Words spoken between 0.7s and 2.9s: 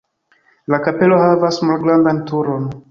La kapelo havas malgrandan turon.